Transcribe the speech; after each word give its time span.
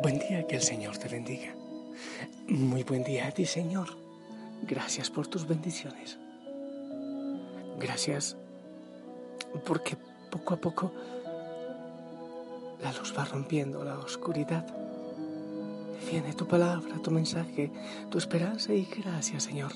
Buen 0.00 0.20
día, 0.20 0.46
que 0.46 0.54
el 0.54 0.62
Señor 0.62 0.96
te 0.96 1.08
bendiga. 1.08 1.52
Muy 2.46 2.84
buen 2.84 3.02
día 3.02 3.26
a 3.26 3.32
ti, 3.32 3.44
Señor. 3.44 3.88
Gracias 4.62 5.10
por 5.10 5.26
tus 5.26 5.48
bendiciones. 5.48 6.18
Gracias 7.80 8.36
porque 9.66 9.96
poco 10.30 10.54
a 10.54 10.56
poco 10.56 10.92
la 12.80 12.92
luz 12.92 13.12
va 13.18 13.24
rompiendo 13.24 13.82
la 13.82 13.98
oscuridad. 13.98 14.64
Viene 16.08 16.32
tu 16.32 16.46
palabra, 16.46 17.02
tu 17.02 17.10
mensaje, 17.10 17.72
tu 18.08 18.18
esperanza 18.18 18.72
y 18.72 18.84
gracias, 18.84 19.42
Señor, 19.42 19.72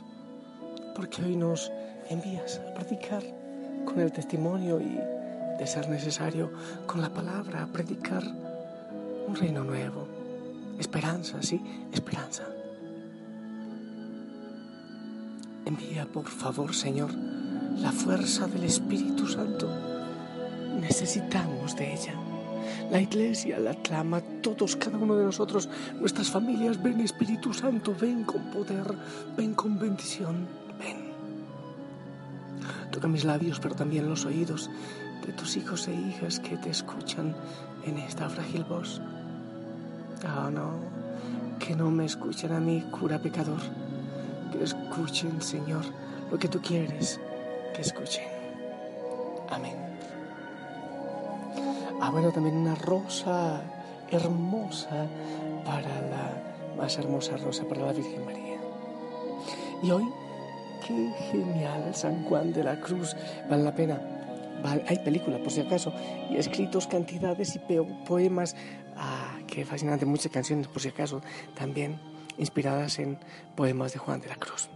porque 0.94 1.20
hoy 1.24 1.34
nos 1.34 1.72
envías 2.10 2.60
a 2.60 2.74
predicar 2.74 3.24
con 3.84 3.98
el 3.98 4.12
testimonio 4.12 4.80
y, 4.80 5.00
de 5.58 5.66
ser 5.66 5.88
necesario, 5.88 6.52
con 6.86 7.00
la 7.00 7.12
palabra, 7.12 7.64
a 7.64 7.66
predicar 7.66 8.22
un 9.26 9.36
reino 9.36 9.64
nuevo. 9.64 10.06
Esperanza, 10.78 11.42
sí, 11.42 11.60
esperanza. 11.92 12.44
Envía, 15.64 16.06
por 16.06 16.26
favor, 16.26 16.74
Señor, 16.74 17.12
la 17.78 17.92
fuerza 17.92 18.46
del 18.46 18.64
Espíritu 18.64 19.26
Santo. 19.26 19.68
Necesitamos 20.80 21.76
de 21.76 21.94
ella. 21.94 22.14
La 22.90 23.00
iglesia 23.00 23.58
la 23.58 23.74
clama, 23.74 24.20
todos, 24.42 24.76
cada 24.76 24.98
uno 24.98 25.16
de 25.16 25.24
nosotros, 25.24 25.68
nuestras 25.98 26.30
familias, 26.30 26.82
ven 26.82 27.00
Espíritu 27.00 27.54
Santo, 27.54 27.94
ven 27.98 28.24
con 28.24 28.42
poder, 28.50 28.94
ven 29.36 29.54
con 29.54 29.78
bendición, 29.78 30.46
ven. 30.78 31.12
Toca 32.90 33.08
mis 33.08 33.24
labios, 33.24 33.60
pero 33.60 33.74
también 33.74 34.08
los 34.08 34.26
oídos 34.26 34.70
de 35.26 35.32
tus 35.32 35.56
hijos 35.56 35.88
e 35.88 35.94
hijas 35.94 36.40
que 36.40 36.56
te 36.56 36.70
escuchan 36.70 37.34
en 37.84 37.98
esta 37.98 38.28
frágil 38.28 38.64
voz. 38.64 39.00
Oh, 40.24 40.50
no, 40.50 40.70
que 41.58 41.74
no 41.74 41.90
me 41.90 42.04
escuchen 42.04 42.52
a 42.52 42.60
mí, 42.60 42.82
cura 42.90 43.18
pecador. 43.18 43.60
Que 44.52 44.62
escuchen, 44.62 45.42
Señor, 45.42 45.84
lo 46.30 46.38
que 46.38 46.48
tú 46.48 46.60
quieres 46.60 47.20
que 47.74 47.82
escuchen. 47.82 48.24
Amén. 49.50 49.76
Ah, 52.00 52.10
bueno, 52.10 52.30
también 52.30 52.56
una 52.56 52.74
rosa 52.74 53.62
hermosa 54.10 55.06
para 55.64 56.00
la 56.02 56.52
más 56.76 56.98
hermosa 56.98 57.36
rosa 57.36 57.64
para 57.64 57.86
la 57.86 57.92
Virgen 57.92 58.24
María. 58.24 58.58
Y 59.82 59.90
hoy, 59.90 60.04
qué 60.86 61.12
genial, 61.30 61.94
San 61.94 62.24
Juan 62.24 62.52
de 62.52 62.64
la 62.64 62.80
Cruz, 62.80 63.16
vale 63.48 63.62
la 63.62 63.74
pena. 63.74 64.00
hay 64.64 64.98
película, 64.98 65.38
por 65.38 65.50
si 65.50 65.60
acaso, 65.60 65.92
y 66.30 66.36
escritos 66.36 66.86
cantidades 66.86 67.56
y 67.56 67.60
poemas. 68.06 68.54
Ah, 68.96 69.11
qué 69.52 69.66
fascinante, 69.66 70.06
muchas 70.06 70.32
canciones, 70.32 70.66
por 70.66 70.80
si 70.80 70.88
acaso, 70.88 71.20
también 71.54 72.00
inspiradas 72.38 72.98
en 72.98 73.18
poemas 73.54 73.92
de 73.92 73.98
Juan 73.98 74.18
de 74.22 74.28
la 74.28 74.36
Cruz. 74.36 74.70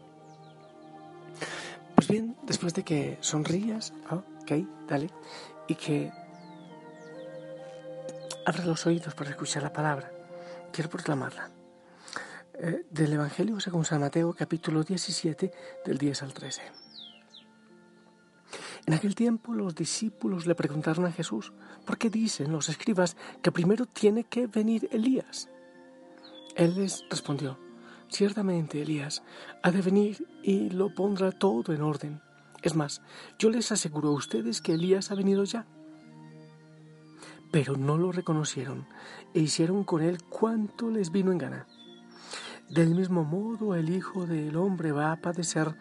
Pues 1.95 2.09
bien, 2.09 2.37
después 2.43 2.75
de 2.75 2.85
que 2.85 3.17
sonrías, 3.23 3.95
ah, 4.11 4.23
ok, 4.43 4.53
dale, 4.87 5.09
y 5.67 5.77
que 5.77 6.13
abras 8.45 8.67
los 8.67 8.85
oídos 8.85 9.15
para 9.15 9.31
escuchar 9.31 9.63
la 9.63 9.73
palabra, 9.73 10.13
quiero 10.73 10.91
proclamarla. 10.91 11.51
Eh, 12.59 12.85
del 12.91 13.15
Evangelio 13.15 13.59
según 13.61 13.87
San 13.87 14.01
Mateo, 14.01 14.35
capítulo 14.35 14.83
17, 14.83 15.53
del 15.87 15.97
10 15.97 16.23
al 16.23 16.35
13. 16.35 16.86
En 18.87 18.95
aquel 18.95 19.17
tiempo 19.17 19.53
los 19.53 19.75
discípulos 19.75 20.47
le 20.47 20.55
preguntaron 20.55 21.07
a 21.07 21.13
Jesús, 21.13 21.53
¿por 21.85 21.99
qué 21.99 22.09
dicen 22.09 22.53
los 22.53 22.69
escribas 22.69 23.17
que 23.43 23.51
primero 23.51 23.87
tiene 23.87 24.25
que 24.25 24.47
venir 24.47 24.89
Elías? 24.93 25.49
Él 26.55 26.77
les 26.77 27.05
respondió, 27.11 27.59
ciertamente 28.09 28.81
Elías 28.81 29.25
ha 29.65 29.73
de 29.73 29.83
venir 29.83 30.29
y 30.41 30.71
lo 30.71 30.95
pondrá 30.95 31.33
todo 31.33 31.73
en 31.73 31.83
orden. 31.83 32.23
Es 32.63 32.77
más, 32.77 33.03
yo 33.41 33.51
les 33.51 33.73
aseguro 33.73 34.11
a 34.11 34.15
ustedes 34.15 34.61
que 34.61 34.75
Elías 34.75 35.11
ha 35.11 35.17
venido 35.17 35.43
ya. 35.43 35.67
Pero 37.51 37.77
no 37.77 37.99
lo 37.99 38.13
reconocieron 38.13 38.87
e 39.35 39.41
hicieron 39.41 39.83
con 39.83 40.01
él 40.01 40.23
cuanto 40.23 40.91
les 40.91 41.11
vino 41.11 41.33
en 41.33 41.39
gana. 41.39 41.67
Del 42.71 42.95
mismo 42.95 43.25
modo 43.25 43.75
el 43.75 43.91
Hijo 43.91 44.27
del 44.27 44.57
Hombre 44.57 44.93
va 44.93 45.11
a 45.11 45.21
padecer 45.21 45.75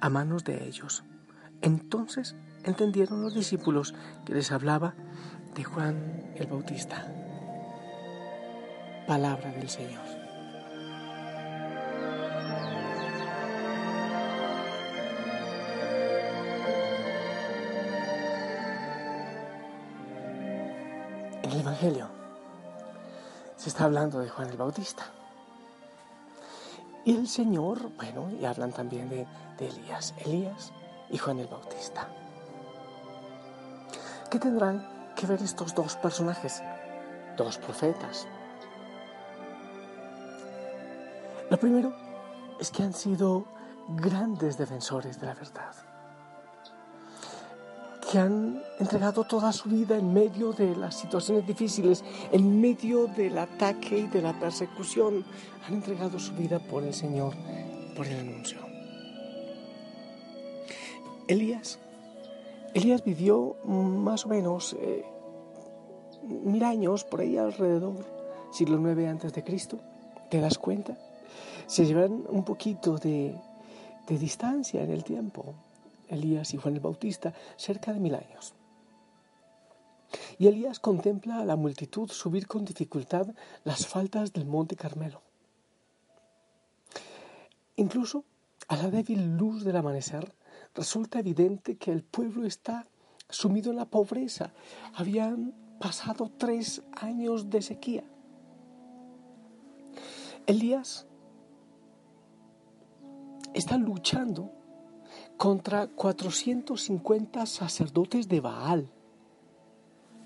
a 0.00 0.08
manos 0.08 0.44
de 0.44 0.66
ellos. 0.68 1.04
Entonces 1.64 2.36
entendieron 2.64 3.22
los 3.22 3.32
discípulos 3.32 3.94
que 4.26 4.34
les 4.34 4.52
hablaba 4.52 4.94
de 5.54 5.64
Juan 5.64 6.34
el 6.36 6.46
Bautista. 6.46 7.10
Palabra 9.06 9.50
del 9.50 9.70
Señor. 9.70 10.04
En 21.42 21.50
el 21.50 21.60
Evangelio 21.60 22.10
se 23.56 23.70
está 23.70 23.84
hablando 23.84 24.20
de 24.20 24.28
Juan 24.28 24.50
el 24.50 24.58
Bautista. 24.58 25.06
Y 27.06 27.16
el 27.16 27.26
Señor, 27.26 27.90
bueno, 27.96 28.30
y 28.38 28.44
hablan 28.44 28.72
también 28.72 29.08
de, 29.08 29.26
de 29.58 29.68
Elías. 29.68 30.12
Elías 30.26 30.70
y 31.14 31.18
Juan 31.18 31.38
el 31.38 31.46
Bautista. 31.46 32.08
¿Qué 34.28 34.40
tendrán 34.40 34.84
que 35.14 35.28
ver 35.28 35.40
estos 35.40 35.72
dos 35.72 35.94
personajes? 35.94 36.60
Dos 37.36 37.56
profetas. 37.58 38.26
Lo 41.48 41.56
primero 41.56 41.94
es 42.58 42.72
que 42.72 42.82
han 42.82 42.92
sido 42.92 43.44
grandes 43.90 44.58
defensores 44.58 45.20
de 45.20 45.26
la 45.26 45.34
verdad, 45.34 45.72
que 48.10 48.18
han 48.18 48.60
entregado 48.80 49.22
toda 49.22 49.52
su 49.52 49.68
vida 49.68 49.96
en 49.96 50.12
medio 50.12 50.52
de 50.52 50.74
las 50.74 50.96
situaciones 50.96 51.46
difíciles, 51.46 52.02
en 52.32 52.60
medio 52.60 53.06
del 53.06 53.38
ataque 53.38 53.98
y 53.98 54.06
de 54.08 54.20
la 54.20 54.32
persecución, 54.32 55.24
han 55.64 55.74
entregado 55.74 56.18
su 56.18 56.34
vida 56.34 56.58
por 56.58 56.82
el 56.82 56.92
Señor, 56.92 57.34
por 57.94 58.04
el 58.04 58.18
anuncio. 58.18 58.73
Elías. 61.28 61.78
Vivió 63.04 63.56
más 63.64 64.26
o 64.26 64.28
menos 64.28 64.76
eh, 64.80 65.04
mil 66.22 66.62
años 66.64 67.04
por 67.04 67.20
ahí 67.20 67.36
alrededor, 67.36 68.04
siglo 68.52 68.78
IX 68.78 69.08
antes 69.08 69.32
de 69.32 69.44
Cristo. 69.44 69.78
¿Te 70.30 70.40
das 70.40 70.58
cuenta? 70.58 70.98
Se 71.66 71.86
llevan 71.86 72.24
un 72.28 72.44
poquito 72.44 72.98
de, 72.98 73.36
de 74.08 74.18
distancia 74.18 74.82
en 74.82 74.90
el 74.90 75.04
tiempo. 75.04 75.54
Elías 76.08 76.52
y 76.52 76.56
Juan 76.56 76.74
el 76.74 76.80
Bautista, 76.80 77.32
cerca 77.56 77.92
de 77.92 78.00
mil 78.00 78.14
años. 78.14 78.54
Y 80.38 80.46
Elías 80.48 80.78
contempla 80.80 81.40
a 81.40 81.44
la 81.44 81.56
multitud 81.56 82.10
subir 82.10 82.46
con 82.46 82.64
dificultad 82.64 83.28
las 83.64 83.86
faltas 83.86 84.32
del 84.32 84.46
monte 84.46 84.76
Carmelo. 84.76 85.22
Incluso 87.76 88.24
a 88.68 88.76
la 88.76 88.90
débil 88.90 89.36
luz 89.36 89.64
del 89.64 89.76
amanecer, 89.76 90.32
resulta 90.74 91.20
evidente 91.20 91.76
que 91.76 91.92
el 91.92 92.02
pueblo 92.02 92.46
está 92.46 92.86
sumido 93.28 93.70
en 93.70 93.76
la 93.76 93.86
pobreza. 93.86 94.52
Habían 94.94 95.54
pasado 95.78 96.30
tres 96.36 96.82
años 96.92 97.50
de 97.50 97.62
sequía. 97.62 98.04
Elías 100.46 101.06
está 103.54 103.78
luchando 103.78 104.52
contra 105.36 105.86
450 105.86 107.46
sacerdotes 107.46 108.28
de 108.28 108.40
Baal, 108.40 108.90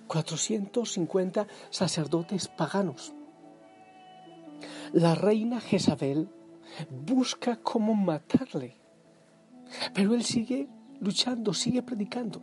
450 0.06 1.46
sacerdotes 1.70 2.48
paganos. 2.48 3.14
La 4.92 5.14
reina 5.14 5.60
Jezabel 5.60 6.30
busca 6.90 7.56
cómo 7.56 7.94
matarle, 7.94 8.77
pero 9.94 10.14
él 10.14 10.24
sigue 10.24 10.68
luchando, 11.00 11.54
sigue 11.54 11.82
predicando. 11.82 12.42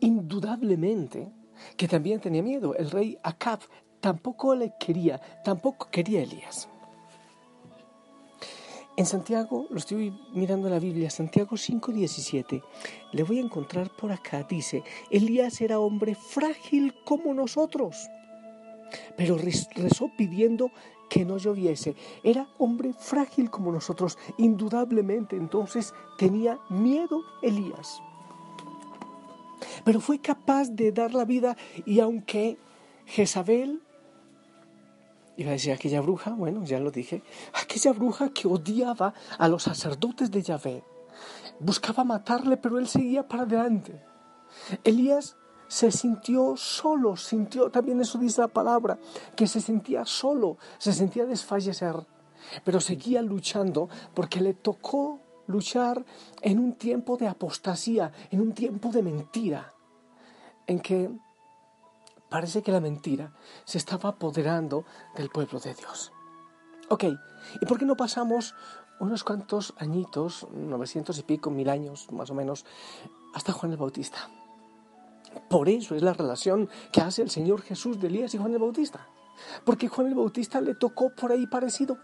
Indudablemente 0.00 1.32
que 1.76 1.88
también 1.88 2.20
tenía 2.20 2.42
miedo. 2.42 2.74
El 2.74 2.90
rey 2.90 3.18
Acab 3.22 3.60
tampoco 4.00 4.54
le 4.54 4.74
quería, 4.78 5.20
tampoco 5.44 5.88
quería 5.90 6.22
Elías. 6.22 6.68
En 8.98 9.04
Santiago, 9.04 9.66
lo 9.68 9.76
estoy 9.76 10.10
mirando 10.32 10.68
en 10.68 10.72
la 10.72 10.80
Biblia, 10.80 11.10
Santiago 11.10 11.56
5:17, 11.56 12.62
le 13.12 13.22
voy 13.24 13.38
a 13.38 13.42
encontrar 13.42 13.90
por 13.94 14.10
acá, 14.10 14.46
dice, 14.48 14.82
Elías 15.10 15.60
era 15.60 15.78
hombre 15.78 16.14
frágil 16.14 16.94
como 17.04 17.34
nosotros, 17.34 18.08
pero 19.14 19.36
rezó 19.36 20.10
pidiendo 20.16 20.70
que 21.08 21.24
no 21.24 21.38
lloviese. 21.38 21.94
Era 22.22 22.48
hombre 22.58 22.92
frágil 22.92 23.50
como 23.50 23.72
nosotros, 23.72 24.18
indudablemente 24.38 25.36
entonces 25.36 25.94
tenía 26.18 26.58
miedo 26.68 27.22
Elías. 27.42 28.00
Pero 29.84 30.00
fue 30.00 30.18
capaz 30.18 30.68
de 30.70 30.92
dar 30.92 31.14
la 31.14 31.24
vida 31.24 31.56
y 31.84 32.00
aunque 32.00 32.58
Jezabel 33.06 33.82
Iba 35.38 35.50
a 35.50 35.52
decir 35.52 35.72
aquella 35.72 36.00
bruja, 36.00 36.30
bueno, 36.30 36.64
ya 36.64 36.80
lo 36.80 36.90
dije, 36.90 37.22
aquella 37.52 37.92
bruja 37.92 38.30
que 38.30 38.48
odiaba 38.48 39.12
a 39.38 39.48
los 39.48 39.64
sacerdotes 39.64 40.30
de 40.30 40.40
Yahvé. 40.40 40.82
Buscaba 41.60 42.04
matarle, 42.04 42.56
pero 42.56 42.78
él 42.78 42.88
seguía 42.88 43.28
para 43.28 43.42
adelante. 43.42 44.02
Elías 44.82 45.36
se 45.68 45.90
sintió 45.90 46.56
solo, 46.56 47.16
sintió, 47.16 47.70
también 47.70 48.00
eso 48.00 48.18
dice 48.18 48.40
la 48.40 48.48
palabra, 48.48 48.98
que 49.34 49.46
se 49.46 49.60
sentía 49.60 50.04
solo, 50.04 50.58
se 50.78 50.92
sentía 50.92 51.26
desfallecer, 51.26 52.06
pero 52.64 52.80
seguía 52.80 53.22
luchando 53.22 53.88
porque 54.14 54.40
le 54.40 54.54
tocó 54.54 55.20
luchar 55.46 56.04
en 56.42 56.58
un 56.58 56.74
tiempo 56.74 57.16
de 57.16 57.28
apostasía, 57.28 58.12
en 58.30 58.40
un 58.40 58.52
tiempo 58.52 58.90
de 58.90 59.02
mentira, 59.02 59.74
en 60.66 60.80
que 60.80 61.10
parece 62.28 62.62
que 62.62 62.72
la 62.72 62.80
mentira 62.80 63.32
se 63.64 63.78
estaba 63.78 64.10
apoderando 64.10 64.84
del 65.16 65.30
pueblo 65.30 65.60
de 65.60 65.74
Dios. 65.74 66.12
Ok, 66.88 67.04
¿y 67.60 67.66
por 67.66 67.78
qué 67.78 67.84
no 67.84 67.96
pasamos 67.96 68.54
unos 69.00 69.24
cuantos 69.24 69.74
añitos, 69.78 70.46
900 70.52 71.18
y 71.18 71.22
pico, 71.22 71.50
mil 71.50 71.68
años 71.68 72.10
más 72.12 72.30
o 72.30 72.34
menos, 72.34 72.64
hasta 73.34 73.52
Juan 73.52 73.72
el 73.72 73.78
Bautista? 73.78 74.28
Por 75.48 75.68
eso 75.68 75.94
es 75.94 76.02
la 76.02 76.12
relación 76.12 76.68
que 76.92 77.00
hace 77.00 77.22
el 77.22 77.30
Señor 77.30 77.62
Jesús 77.62 78.00
de 78.00 78.08
Elías 78.08 78.34
y 78.34 78.38
Juan 78.38 78.52
el 78.52 78.58
Bautista. 78.58 79.06
Porque 79.64 79.88
Juan 79.88 80.08
el 80.08 80.14
Bautista 80.14 80.60
le 80.60 80.74
tocó 80.74 81.10
por 81.10 81.32
ahí 81.32 81.46
parecido. 81.46 81.98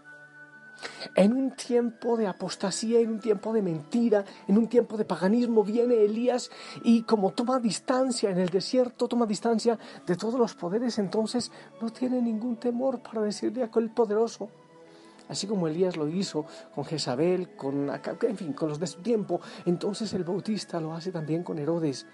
En 1.15 1.33
un 1.33 1.55
tiempo 1.55 2.17
de 2.17 2.27
apostasía, 2.27 2.99
en 2.99 3.11
un 3.11 3.19
tiempo 3.19 3.53
de 3.53 3.61
mentira, 3.61 4.25
en 4.47 4.57
un 4.57 4.67
tiempo 4.67 4.97
de 4.97 5.05
paganismo, 5.05 5.63
viene 5.63 6.03
Elías 6.03 6.49
y 6.83 7.03
como 7.03 7.31
toma 7.31 7.59
distancia 7.59 8.31
en 8.31 8.39
el 8.39 8.49
desierto, 8.49 9.07
toma 9.07 9.25
distancia 9.25 9.77
de 10.05 10.15
todos 10.15 10.35
los 10.39 10.55
poderes, 10.55 10.97
entonces 10.97 11.51
no 11.81 11.89
tiene 11.91 12.21
ningún 12.21 12.57
temor 12.57 13.01
para 13.01 13.21
decirle 13.21 13.61
a 13.61 13.67
aquel 13.67 13.91
poderoso, 13.91 14.49
así 15.29 15.47
como 15.47 15.67
Elías 15.67 15.95
lo 15.95 16.07
hizo 16.07 16.45
con 16.73 16.85
Jezabel, 16.85 17.55
con, 17.55 17.89
en 17.89 18.37
fin, 18.37 18.53
con 18.53 18.69
los 18.69 18.79
de 18.79 18.87
su 18.87 19.01
tiempo, 19.01 19.39
entonces 19.65 20.11
el 20.13 20.23
Bautista 20.23 20.81
lo 20.81 20.93
hace 20.93 21.11
también 21.11 21.43
con 21.43 21.59
Herodes, 21.59 22.07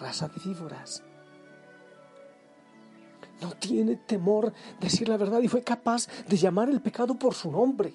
raza 0.00 0.28
de 0.28 0.40
víboras 0.44 1.02
no 3.40 3.52
tiene 3.52 3.96
temor 3.96 4.52
de 4.52 4.54
decir 4.80 5.08
la 5.08 5.16
verdad 5.16 5.40
y 5.40 5.48
fue 5.48 5.62
capaz 5.62 6.08
de 6.28 6.36
llamar 6.36 6.68
el 6.68 6.80
pecado 6.80 7.18
por 7.18 7.34
su 7.34 7.50
nombre. 7.50 7.94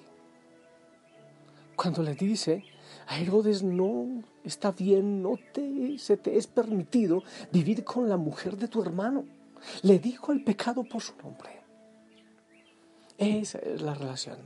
Cuando 1.74 2.02
le 2.02 2.14
dice 2.14 2.64
a 3.06 3.18
Herodes, 3.18 3.62
no 3.62 4.22
está 4.44 4.72
bien, 4.72 5.22
no 5.22 5.38
te, 5.52 5.98
se 5.98 6.16
te 6.16 6.36
es 6.36 6.46
permitido 6.46 7.22
vivir 7.52 7.84
con 7.84 8.08
la 8.08 8.16
mujer 8.16 8.56
de 8.56 8.68
tu 8.68 8.82
hermano. 8.82 9.24
Le 9.82 9.98
dijo 9.98 10.32
el 10.32 10.42
pecado 10.42 10.84
por 10.84 11.02
su 11.02 11.14
nombre. 11.16 11.50
Esa 13.18 13.58
es 13.58 13.80
la 13.82 13.94
relación. 13.94 14.38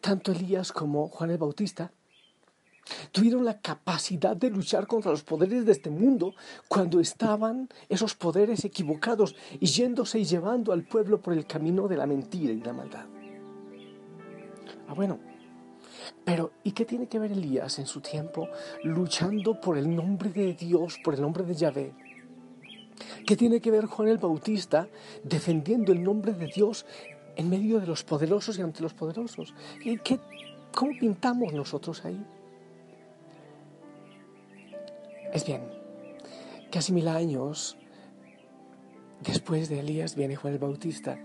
Tanto 0.00 0.32
Elías 0.32 0.72
como 0.72 1.08
Juan 1.08 1.30
el 1.30 1.38
Bautista 1.38 1.92
Tuvieron 3.12 3.44
la 3.44 3.60
capacidad 3.60 4.36
de 4.36 4.50
luchar 4.50 4.86
contra 4.86 5.10
los 5.10 5.22
poderes 5.22 5.64
de 5.64 5.72
este 5.72 5.90
mundo 5.90 6.34
cuando 6.68 6.98
estaban 7.00 7.68
esos 7.88 8.14
poderes 8.14 8.64
equivocados 8.64 9.36
y 9.60 9.66
yéndose 9.66 10.18
y 10.18 10.24
llevando 10.24 10.72
al 10.72 10.84
pueblo 10.84 11.20
por 11.20 11.32
el 11.32 11.46
camino 11.46 11.86
de 11.86 11.96
la 11.96 12.06
mentira 12.06 12.52
y 12.52 12.60
la 12.60 12.72
maldad. 12.72 13.06
Ah, 14.88 14.94
bueno, 14.94 15.20
pero 16.24 16.52
¿y 16.64 16.72
qué 16.72 16.84
tiene 16.84 17.06
que 17.06 17.18
ver 17.18 17.32
Elías 17.32 17.78
en 17.78 17.86
su 17.86 18.00
tiempo 18.00 18.48
luchando 18.82 19.60
por 19.60 19.78
el 19.78 19.94
nombre 19.94 20.30
de 20.30 20.54
Dios, 20.54 20.98
por 21.04 21.14
el 21.14 21.22
nombre 21.22 21.44
de 21.44 21.54
Yahvé? 21.54 21.94
¿Qué 23.26 23.36
tiene 23.36 23.60
que 23.60 23.70
ver 23.70 23.86
Juan 23.86 24.08
el 24.08 24.18
Bautista 24.18 24.88
defendiendo 25.22 25.92
el 25.92 26.02
nombre 26.02 26.32
de 26.32 26.46
Dios 26.46 26.84
en 27.36 27.48
medio 27.48 27.80
de 27.80 27.86
los 27.86 28.02
poderosos 28.02 28.58
y 28.58 28.62
ante 28.62 28.82
los 28.82 28.94
poderosos? 28.94 29.54
¿Y 29.84 29.98
qué, 29.98 30.18
cómo 30.74 30.92
pintamos 30.98 31.52
nosotros 31.52 32.04
ahí? 32.04 32.20
Es 35.32 35.46
bien, 35.46 35.62
casi 36.70 36.92
mil 36.92 37.08
años 37.08 37.78
después 39.22 39.70
de 39.70 39.80
Elías 39.80 40.14
viene 40.14 40.36
Juan 40.36 40.52
el 40.52 40.58
Bautista 40.58 41.18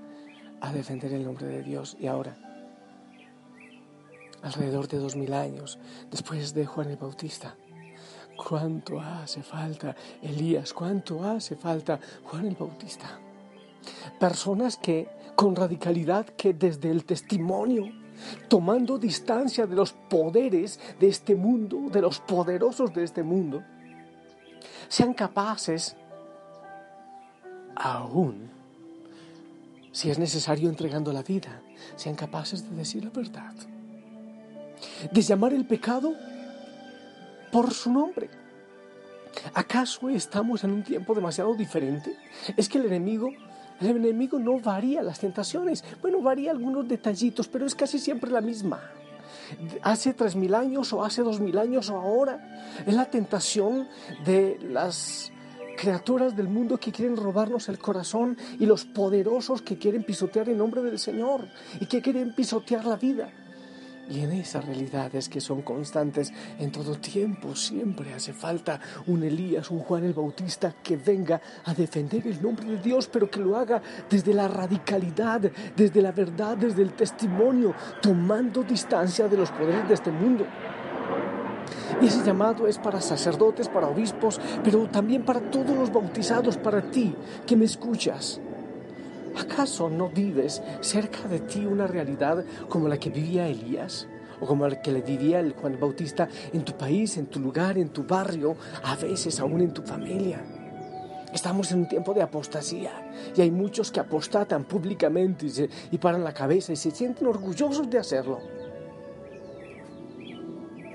a 0.62 0.72
defender 0.72 1.12
el 1.12 1.26
nombre 1.26 1.46
de 1.46 1.62
Dios 1.62 1.98
y 2.00 2.08
ahora, 2.08 2.38
alrededor 4.42 4.88
de 4.88 5.00
dos 5.00 5.18
mil 5.18 5.34
años 5.34 5.78
después 6.10 6.54
de 6.54 6.66
Juan 6.66 6.90
el 6.90 6.96
Bautista, 6.96 7.58
¿cuánto 8.38 9.02
hace 9.02 9.44
falta 9.44 9.94
Elías? 10.22 10.72
¿Cuánto 10.72 11.22
hace 11.26 11.58
falta 11.58 12.00
Juan 12.24 12.46
el 12.46 12.56
Bautista? 12.56 13.20
Personas 14.18 14.78
que 14.78 15.10
con 15.36 15.54
radicalidad 15.54 16.28
que 16.28 16.54
desde 16.54 16.92
el 16.92 17.04
testimonio 17.04 17.92
tomando 18.48 18.98
distancia 18.98 19.68
de 19.68 19.76
los 19.76 19.92
poderes 19.92 20.80
de 20.98 21.10
este 21.10 21.36
mundo, 21.36 21.90
de 21.92 22.02
los 22.02 22.22
poderosos 22.22 22.94
de 22.94 23.04
este 23.04 23.22
mundo, 23.22 23.64
sean 24.90 25.14
capaces, 25.14 25.96
aún, 27.76 28.50
si 29.92 30.10
es 30.10 30.20
necesario 30.20 30.70
entregando 30.70 31.12
la 31.12 31.24
vida, 31.24 31.62
sean 31.96 32.16
capaces 32.16 32.70
de 32.70 32.76
decir 32.76 33.04
la 33.04 33.10
verdad, 33.10 33.54
de 35.12 35.22
llamar 35.22 35.54
el 35.54 35.66
pecado 35.66 36.14
por 37.52 37.74
su 37.74 37.92
nombre. 37.92 38.30
¿Acaso 39.54 40.10
estamos 40.10 40.64
en 40.64 40.72
un 40.72 40.84
tiempo 40.84 41.14
demasiado 41.14 41.54
diferente? 41.54 42.16
Es 42.56 42.68
que 42.68 42.80
el 42.80 42.86
enemigo, 42.86 43.30
el 43.80 43.88
enemigo 43.88 44.40
no 44.40 44.60
varía 44.60 45.04
las 45.04 45.20
tentaciones. 45.20 45.84
Bueno, 46.02 46.22
varía 46.22 46.52
algunos 46.52 46.88
detallitos, 46.88 47.48
pero 47.48 47.66
es 47.66 47.76
casi 47.76 48.00
siempre 48.00 48.32
la 48.32 48.42
misma 48.42 48.82
hace 49.82 50.14
tres 50.14 50.36
mil 50.36 50.54
años 50.56 50.94
o 50.94 51.04
hace 51.04 51.22
dos 51.22 51.40
mil 51.40 51.58
años 51.58 51.90
o 51.90 51.98
ahora. 51.98 52.64
Es 52.86 52.94
la 52.94 53.06
tentación 53.06 53.88
de 54.26 54.60
las 54.62 55.32
criaturas 55.78 56.36
del 56.36 56.50
mundo 56.50 56.80
que 56.80 56.92
quieren 56.92 57.16
robarnos 57.16 57.70
el 57.70 57.78
corazón 57.78 58.38
y 58.60 58.66
los 58.66 58.86
poderosos 58.86 59.62
que 59.62 59.78
quieren 59.78 60.04
pisotear 60.04 60.50
el 60.50 60.58
nombre 60.58 60.82
del 60.82 61.00
Señor 61.00 61.48
y 61.80 61.86
que 61.86 62.02
quieren 62.02 62.34
pisotear 62.34 62.86
la 62.86 62.98
vida. 62.98 63.30
Y 64.10 64.22
en 64.22 64.32
esas 64.32 64.66
realidades 64.66 65.28
que 65.28 65.42
son 65.42 65.62
constantes 65.62 66.32
en 66.60 66.72
todo 66.72 66.96
tiempo, 66.96 67.56
siempre 67.56 68.14
hace 68.14 68.32
falta 68.32 68.80
un 69.08 69.24
Elías, 69.24 69.70
un 69.70 69.80
Juan 69.80 70.06
el 70.06 70.14
Bautista 70.14 70.76
que 70.82 70.96
venga 70.96 71.42
a 71.66 71.74
defender 71.74 72.26
el 72.26 72.42
nombre 72.42 72.66
de 72.68 72.78
Dios, 72.78 73.10
pero 73.12 73.30
que 73.30 73.42
lo 73.42 73.58
haga 73.58 73.82
desde 74.10 74.34
la 74.34 74.48
radicalidad, 74.48 75.42
desde 75.76 76.02
la 76.02 76.14
verdad, 76.14 76.56
desde 76.56 76.84
el 76.84 76.94
testimonio, 76.94 77.74
tomando 78.02 78.64
distancia 78.64 79.28
de 79.28 79.38
los 79.38 79.52
poderes 79.52 79.88
de 79.88 79.94
este 79.94 80.12
mundo. 80.12 80.46
Y 82.02 82.06
ese 82.06 82.24
llamado 82.24 82.68
es 82.68 82.78
para 82.78 83.02
sacerdotes, 83.02 83.68
para 83.68 83.88
obispos, 83.88 84.40
pero 84.64 84.88
también 84.88 85.26
para 85.26 85.42
todos 85.42 85.76
los 85.76 85.92
bautizados, 85.92 86.58
para 86.58 86.82
ti 86.82 87.14
que 87.46 87.58
me 87.58 87.66
escuchas. 87.66 88.40
¿Acaso 89.40 89.90
no 89.90 90.10
vives 90.10 90.62
cerca 90.82 91.28
de 91.28 91.40
ti 91.40 91.66
una 91.66 91.88
realidad 91.88 92.44
como 92.70 92.88
la 92.88 92.98
que 92.98 93.10
vivía 93.10 93.48
Elías? 93.48 94.08
o 94.40 94.46
como 94.46 94.66
el 94.66 94.82
que 94.82 94.92
le 94.92 95.02
diría 95.02 95.40
el 95.40 95.54
Juan 95.54 95.80
Bautista 95.80 96.28
en 96.54 96.64
tu 96.64 96.74
país, 96.74 97.18
en 97.18 97.26
tu 97.28 97.40
lugar, 97.40 97.78
en 97.78 97.90
tu 97.90 98.04
barrio, 98.04 98.56
a 98.84 98.96
veces 98.96 99.40
aún 99.40 99.62
en 99.62 99.74
tu 99.74 99.82
familia. 99.82 100.40
Estamos 101.34 101.72
en 101.72 101.80
un 101.80 101.88
tiempo 101.88 102.14
de 102.14 102.22
apostasía 102.22 102.92
y 103.36 103.42
hay 103.42 103.52
muchos 103.52 103.92
que 103.92 104.00
apostatan 104.00 104.66
públicamente 104.66 105.48
y, 105.48 105.70
y 105.92 105.98
paran 105.98 106.24
la 106.24 106.34
cabeza 106.34 106.72
y 106.72 106.76
se 106.76 106.92
sienten 106.92 107.28
orgullosos 107.28 107.90
de 107.90 107.98
hacerlo. 107.98 108.40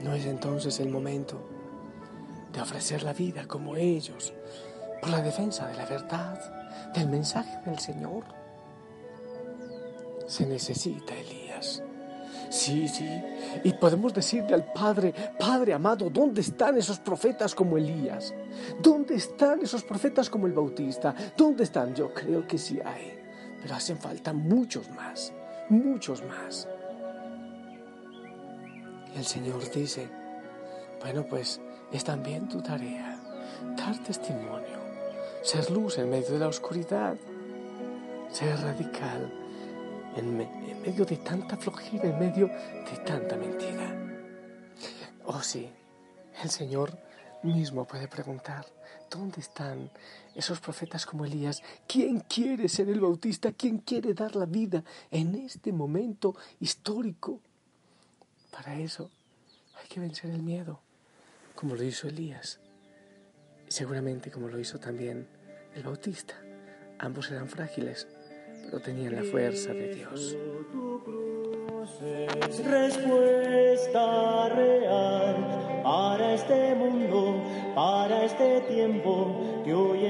¿No 0.02 0.14
es 0.14 0.26
entonces 0.26 0.80
el 0.80 0.88
momento 0.88 1.36
de 2.52 2.60
ofrecer 2.60 3.02
la 3.02 3.12
vida 3.12 3.46
como 3.46 3.76
ellos 3.76 4.32
por 5.00 5.10
la 5.10 5.20
defensa 5.20 5.66
de 5.66 5.76
la 5.76 5.84
verdad, 5.84 6.61
del 6.94 7.08
mensaje 7.08 7.58
del 7.64 7.78
Señor? 7.78 8.24
Se 10.26 10.46
necesita 10.46 11.14
Elías. 11.14 11.82
Sí, 12.52 12.86
sí. 12.86 13.08
Y 13.64 13.72
podemos 13.72 14.12
decirle 14.12 14.54
al 14.54 14.72
Padre, 14.72 15.14
Padre 15.38 15.72
amado, 15.72 16.10
¿dónde 16.10 16.42
están 16.42 16.76
esos 16.76 16.98
profetas 16.98 17.54
como 17.54 17.78
Elías? 17.78 18.34
¿Dónde 18.82 19.14
están 19.14 19.62
esos 19.62 19.82
profetas 19.82 20.28
como 20.28 20.46
el 20.46 20.52
Bautista? 20.52 21.14
¿Dónde 21.34 21.64
están? 21.64 21.94
Yo 21.94 22.12
creo 22.12 22.46
que 22.46 22.58
sí 22.58 22.78
hay, 22.84 23.18
pero 23.60 23.74
hacen 23.74 23.96
falta 23.96 24.34
muchos 24.34 24.90
más, 24.90 25.32
muchos 25.70 26.22
más. 26.24 26.68
Y 29.14 29.18
el 29.18 29.24
Señor 29.24 29.70
dice, 29.70 30.08
bueno, 31.00 31.26
pues 31.26 31.58
es 31.90 32.04
también 32.04 32.48
tu 32.48 32.60
tarea, 32.60 33.18
dar 33.76 33.96
testimonio, 34.02 34.71
ser 35.42 35.70
luz 35.70 35.98
en 35.98 36.08
medio 36.08 36.30
de 36.30 36.38
la 36.38 36.48
oscuridad, 36.48 37.16
ser 38.30 38.56
radical 38.60 39.32
en, 40.16 40.36
medio 40.82 41.04
de 41.04 41.16
tanta 41.16 41.56
flojera, 41.56 42.08
en 42.08 42.18
medio 42.18 42.46
de 42.46 42.96
tanta 43.04 43.36
mentira. 43.36 44.18
Oh 45.24 45.42
sí, 45.42 45.68
el 46.42 46.50
Señor 46.50 46.96
mismo 47.42 47.84
puede 47.84 48.08
preguntar, 48.08 48.66
¿dónde 49.10 49.40
están 49.40 49.90
esos 50.34 50.60
profetas 50.60 51.06
como 51.06 51.24
Elías? 51.24 51.62
¿Quién 51.86 52.20
quiere 52.20 52.68
ser 52.68 52.88
el 52.88 53.00
bautista? 53.00 53.52
¿Quién 53.52 53.78
quiere 53.78 54.14
dar 54.14 54.36
la 54.36 54.46
vida 54.46 54.84
en 55.10 55.34
este 55.34 55.72
momento 55.72 56.36
histórico? 56.60 57.40
Para 58.50 58.78
eso 58.78 59.10
hay 59.80 59.88
que 59.88 60.00
vencer 60.00 60.30
el 60.30 60.42
miedo, 60.42 60.80
como 61.54 61.74
lo 61.74 61.82
hizo 61.82 62.06
Elías, 62.06 62.60
seguramente 63.72 64.30
como 64.30 64.48
lo 64.48 64.58
hizo 64.60 64.78
también 64.78 65.26
el 65.74 65.82
bautista. 65.82 66.34
Ambos 66.98 67.30
eran 67.30 67.48
frágiles, 67.48 68.06
pero 68.64 68.80
tenían 68.80 69.16
la 69.16 69.24
fuerza 69.24 69.72
de 69.72 69.94
Dios. 69.94 70.36
respuesta 72.64 74.48
real 74.50 75.82
para 75.82 76.34
este 76.34 76.74
mundo, 76.74 77.42
para 77.74 78.24
este 78.24 78.60
tiempo 78.68 79.62
que 79.64 79.74
hoy 79.74 80.06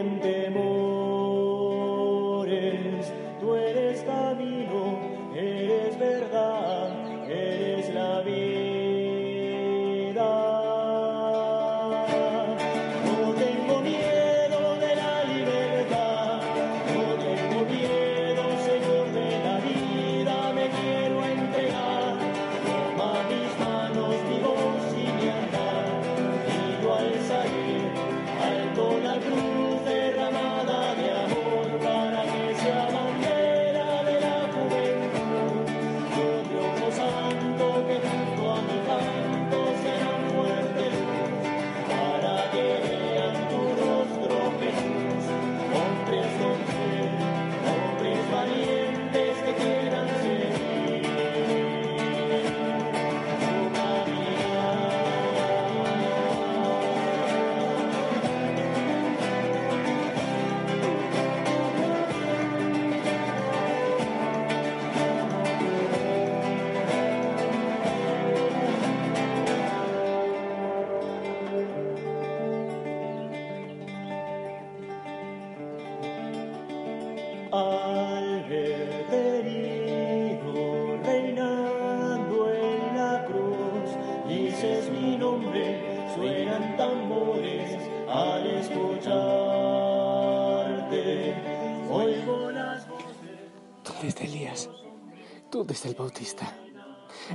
¿Dónde 95.50 95.74
está 95.74 95.88
el 95.88 95.94
Bautista? 95.94 96.50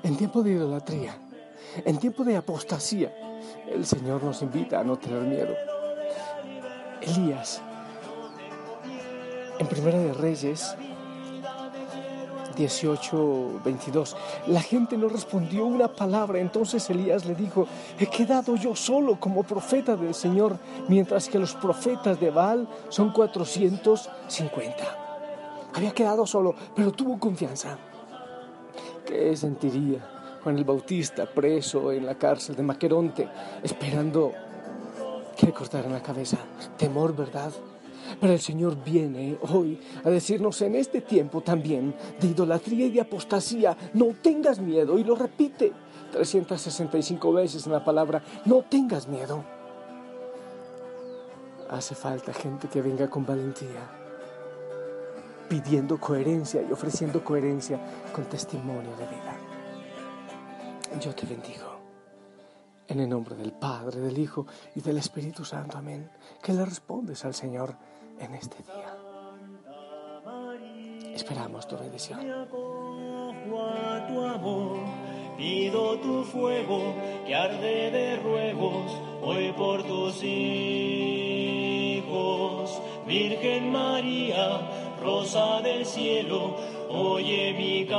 En 0.04 0.18
tiempo 0.18 0.42
de 0.44 0.52
idolatría, 0.52 1.18
en 1.86 1.98
tiempo 1.98 2.24
de 2.24 2.38
apostasía, 2.38 3.14
el 3.68 3.86
Señor 3.86 4.24
nos 4.24 4.42
invita 4.42 4.80
a 4.80 4.84
no 4.84 4.98
tener 4.98 5.22
miedo. 5.22 5.56
Elías 7.02 7.62
en 9.60 9.68
Primera 9.68 9.98
de 9.98 10.14
Reyes 10.14 10.76
18, 12.56 13.62
22, 13.64 14.18
la 14.48 14.62
gente 14.62 14.98
no 14.98 15.10
respondió 15.10 15.66
una 15.66 15.88
palabra, 15.88 16.40
entonces 16.40 16.90
Elías 16.90 17.26
le 17.26 17.36
dijo, 17.36 17.68
he 18.00 18.08
quedado 18.08 18.56
yo 18.56 18.76
solo 18.76 19.20
como 19.20 19.44
profeta 19.44 19.96
del 19.96 20.16
Señor, 20.16 20.58
mientras 20.88 21.30
que 21.30 21.38
los 21.38 21.54
profetas 21.54 22.20
de 22.20 22.32
Baal 22.32 22.68
son 22.90 23.12
450. 23.12 25.07
Había 25.74 25.92
quedado 25.92 26.26
solo, 26.26 26.56
pero 26.76 26.92
tuvo 26.92 27.20
confianza. 27.20 27.78
¿Qué 29.06 29.36
sentiría 29.38 30.40
Juan 30.44 30.58
el 30.58 30.64
Bautista 30.64 31.26
preso 31.26 31.92
en 31.92 32.06
la 32.06 32.16
cárcel 32.16 32.56
de 32.56 32.64
Maqueronte, 32.64 33.30
esperando 33.64 34.34
que 35.38 35.46
le 35.46 35.54
cortaran 35.54 35.92
la 35.92 36.02
cabeza? 36.02 36.38
Temor, 36.78 37.16
¿verdad? 37.16 37.52
Pero 38.20 38.34
el 38.34 38.40
Señor 38.40 38.76
viene 38.84 39.38
hoy 39.54 39.80
a 40.04 40.10
decirnos 40.10 40.62
en 40.62 40.76
este 40.76 41.02
tiempo 41.02 41.42
también 41.42 41.94
de 42.20 42.28
idolatría 42.28 42.86
y 42.86 42.92
de 42.92 43.02
apostasía, 43.02 43.76
no 43.94 44.08
tengas 44.22 44.60
miedo, 44.60 44.98
y 44.98 45.04
lo 45.04 45.16
repite 45.16 45.74
365 46.12 47.34
veces 47.34 47.66
en 47.66 47.74
la 47.74 47.84
palabra, 47.84 48.24
no 48.46 48.64
tengas 48.64 49.08
miedo. 49.08 49.44
Hace 51.70 51.96
falta 51.96 52.34
gente 52.34 52.70
que 52.70 52.82
venga 52.82 53.10
con 53.10 53.26
valentía, 53.26 54.07
pidiendo 55.50 56.00
coherencia 56.00 56.62
y 56.62 56.72
ofreciendo 56.72 57.24
coherencia 57.24 57.80
con 58.14 58.26
testimonio 58.26 58.96
de 58.98 59.06
vida. 59.06 59.36
Yo 61.02 61.14
te 61.14 61.26
bendigo. 61.26 61.78
En 62.88 63.02
el 63.02 63.10
nombre 63.10 63.36
del 63.36 63.52
Padre, 63.52 64.00
del 64.00 64.18
Hijo 64.18 64.48
y 64.76 64.82
del 64.82 64.98
Espíritu 64.98 65.44
Santo. 65.44 65.78
Amén. 65.78 66.10
Que 66.42 66.54
le 66.54 66.64
respondes 66.64 67.26
al 67.26 67.34
Señor 67.34 67.76
en 68.20 68.34
este 68.36 68.58
día. 68.64 68.96
Esperamos 71.14 71.68
tu 71.68 71.78
bendición. 71.78 72.20
pido 75.38 76.00
tu 76.00 76.24
fuego 76.24 76.96
que 77.26 77.36
arde 77.36 77.92
de 77.92 78.16
ruegos 78.18 78.92
hoy 79.22 79.52
por 79.54 79.84
tus 79.84 80.24
hijos. 80.24 81.08
Virgen 83.06 83.72
María, 83.72 84.60
rosa 85.02 85.62
del 85.62 85.86
cielo, 85.86 86.56
oye 86.90 87.54
mi 87.54 87.86
canto. 87.88 87.98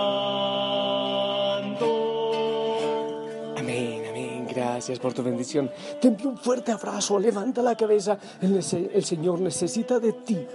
Amén, 3.57 4.05
amén. 4.09 4.47
Gracias 4.49 4.99
por 4.99 5.12
tu 5.12 5.23
bendición. 5.23 5.71
Te 6.00 6.09
envío 6.09 6.31
un 6.31 6.38
fuerte 6.38 6.73
abrazo. 6.73 7.19
Levanta 7.19 7.62
la 7.62 7.76
cabeza. 7.76 8.19
El, 8.40 8.62
Señor 8.62 9.40
necesita 9.40 9.99
de 9.99 10.12
ti, 10.12 10.47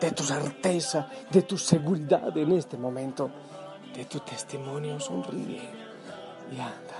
de 0.00 0.10
tu 0.12 0.22
certeza, 0.22 1.08
de 1.30 1.42
tu 1.42 1.56
seguridad 1.58 2.36
en 2.36 2.52
este 2.52 2.76
momento, 2.76 3.30
de 3.94 4.04
tu 4.06 4.20
testimonio. 4.20 4.98
Sonríe. 5.00 5.68
y 6.52 6.60
anda. 6.60 6.96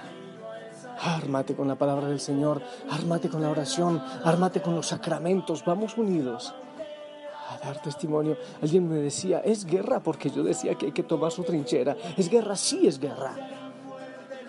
Ármate 0.98 1.54
con 1.54 1.68
la 1.68 1.74
palabra 1.74 2.08
del 2.08 2.20
Señor, 2.20 2.62
ármate 2.90 3.28
con 3.28 3.42
la 3.42 3.50
oración, 3.50 4.02
ármate 4.24 4.62
con 4.62 4.74
los 4.74 4.86
sacramentos, 4.86 5.62
vamos 5.62 5.98
unidos 5.98 6.54
a 7.48 7.58
dar 7.58 7.80
testimonio. 7.80 8.36
Alguien 8.62 8.88
me 8.88 8.96
decía, 8.96 9.40
es 9.40 9.64
guerra, 9.64 10.00
porque 10.00 10.30
yo 10.30 10.42
decía 10.42 10.74
que 10.74 10.86
hay 10.86 10.92
que 10.92 11.02
tomar 11.02 11.32
su 11.32 11.42
trinchera. 11.42 11.96
Es 12.16 12.28
guerra, 12.28 12.56
sí 12.56 12.86
es 12.86 12.98
guerra. 12.98 13.34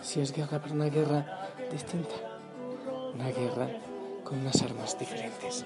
Sí 0.01 0.21
es 0.21 0.33
guerra, 0.33 0.59
pero 0.61 0.75
una 0.75 0.89
guerra 0.89 1.49
distinta. 1.71 2.15
Una 3.13 3.29
guerra 3.29 3.69
con 4.23 4.39
unas 4.39 4.61
armas 4.61 4.97
diferentes. 4.97 5.65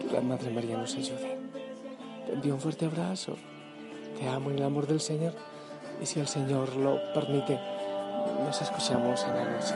Que 0.00 0.12
la 0.12 0.20
Madre 0.20 0.50
María 0.50 0.76
nos 0.76 0.94
ayude. 0.94 1.38
Te 2.26 2.32
envío 2.32 2.54
un 2.54 2.60
fuerte 2.60 2.86
abrazo. 2.86 3.36
Te 4.18 4.28
amo 4.28 4.50
en 4.50 4.58
el 4.58 4.64
amor 4.64 4.86
del 4.86 5.00
Señor. 5.00 5.34
Y 6.00 6.06
si 6.06 6.20
el 6.20 6.28
Señor 6.28 6.76
lo 6.76 6.98
permite, 7.12 7.58
nos 8.44 8.60
escuchamos 8.60 9.24
en 9.24 9.36
la 9.36 9.44
noche. 9.44 9.74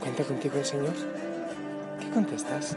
¿Cuenta 0.00 0.24
contigo 0.24 0.58
el 0.58 0.64
Señor? 0.64 0.94
¿Qué 2.00 2.10
contestas? 2.10 2.76